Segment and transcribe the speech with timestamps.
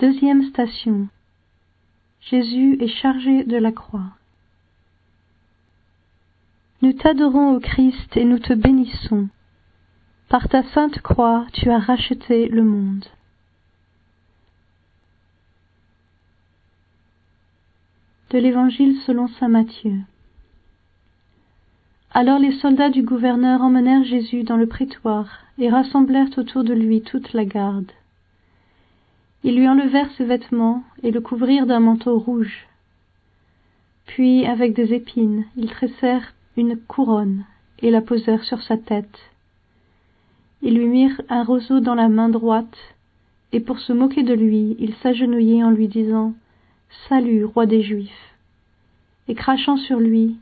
[0.00, 1.08] Deuxième station.
[2.20, 4.12] Jésus est chargé de la croix.
[6.82, 9.28] Nous t'adorons ô Christ et nous te bénissons.
[10.28, 13.06] Par ta sainte croix tu as racheté le monde.
[18.30, 19.96] De l'Évangile selon saint Matthieu.
[22.12, 27.02] Alors les soldats du gouverneur emmenèrent Jésus dans le prétoire et rassemblèrent autour de lui
[27.02, 27.90] toute la garde.
[29.44, 32.66] Ils lui enlevèrent ses vêtements et le couvrirent d'un manteau rouge.
[34.06, 37.44] Puis, avec des épines, ils tressèrent une couronne
[37.80, 39.18] et la posèrent sur sa tête.
[40.62, 42.76] Ils lui mirent un roseau dans la main droite,
[43.52, 46.34] et pour se moquer de lui, ils s'agenouillaient en lui disant
[47.08, 48.34] Salut, roi des Juifs.
[49.28, 50.36] Et crachant sur lui,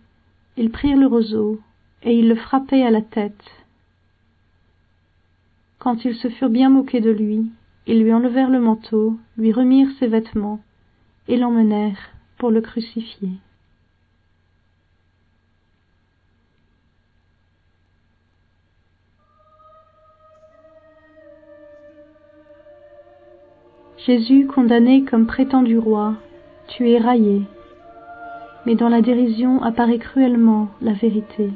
[0.56, 1.60] ils prirent le roseau,
[2.02, 3.44] et ils le frappaient à la tête.
[5.78, 7.50] Quand ils se furent bien moqués de lui,
[7.86, 10.60] ils lui enlevèrent le manteau, lui remirent ses vêtements,
[11.28, 13.30] et l'emmenèrent pour le crucifier.
[24.06, 26.14] Jésus, condamné comme prétendu roi,
[26.68, 27.42] tu es raillé,
[28.64, 31.50] mais dans la dérision apparaît cruellement la vérité.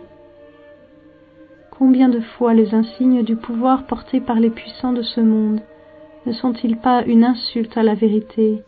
[1.71, 5.61] Combien de fois les insignes du pouvoir porté par les puissants de ce monde
[6.27, 8.63] ne sont-ils pas une insulte à la vérité,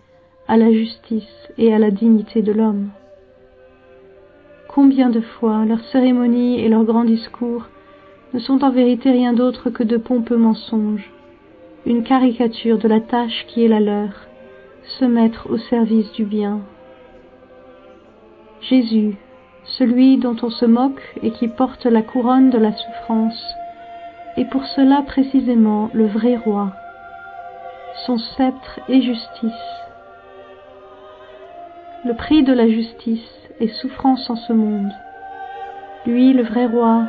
[0.49, 2.89] à la justice et à la dignité de l'homme?
[4.69, 7.69] Combien de fois leurs cérémonies et leurs grands discours
[8.33, 11.11] ne sont en vérité rien d'autre que de pompeux mensonges,
[11.85, 14.13] une caricature de la tâche qui est la leur,
[14.99, 16.61] se mettre au service du bien?
[18.63, 19.17] Jésus,
[19.65, 23.45] celui dont on se moque et qui porte la couronne de la souffrance,
[24.37, 26.73] est pour cela précisément le vrai roi,
[28.07, 29.53] son sceptre est justice.
[32.05, 34.91] Le prix de la justice est souffrance en ce monde.
[36.05, 37.05] Lui, le vrai roi,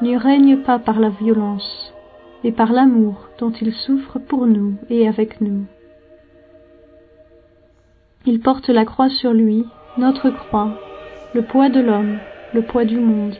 [0.00, 1.92] n'y règne pas par la violence,
[2.42, 5.66] mais par l'amour dont il souffre pour nous et avec nous.
[8.26, 10.78] Il porte la croix sur lui, notre croix,
[11.34, 12.18] le poids de l'homme,
[12.54, 13.36] le poids du monde.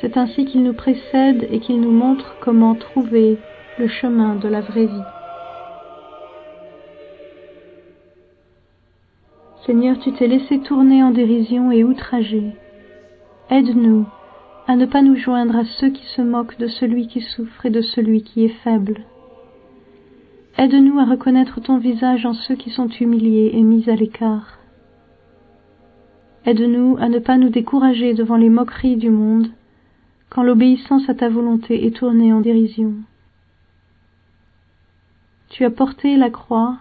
[0.00, 3.38] C'est ainsi qu'il nous précède et qu'il nous montre comment trouver
[3.78, 5.19] le chemin de la vraie vie.
[9.70, 12.56] Seigneur, tu t'es laissé tourner en dérision et outrager.
[13.50, 14.04] Aide-nous
[14.66, 17.70] à ne pas nous joindre à ceux qui se moquent de celui qui souffre et
[17.70, 19.04] de celui qui est faible.
[20.58, 24.58] Aide-nous à reconnaître ton visage en ceux qui sont humiliés et mis à l'écart.
[26.46, 29.52] Aide-nous à ne pas nous décourager devant les moqueries du monde,
[30.30, 32.94] quand l'obéissance à ta volonté est tournée en dérision.
[35.48, 36.78] Tu as porté la croix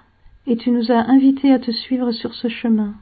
[0.47, 2.95] et tu nous as invités à te suivre sur ce chemin.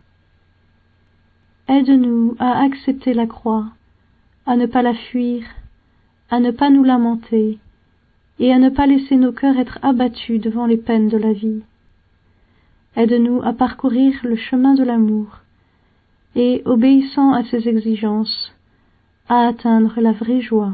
[1.67, 3.65] Aide-nous à accepter la croix,
[4.45, 5.43] à ne pas la fuir,
[6.29, 7.59] à ne pas nous lamenter,
[8.39, 11.61] et à ne pas laisser nos cœurs être abattus devant les peines de la vie.
[12.95, 15.41] Aide-nous à parcourir le chemin de l'amour,
[16.35, 18.53] et, obéissant à ses exigences,
[19.27, 20.73] à atteindre la vraie joie.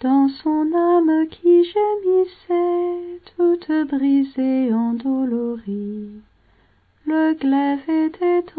[0.00, 6.22] Dans son âme qui gémissait, toute brisée, endolorie,
[7.04, 8.50] le glaive était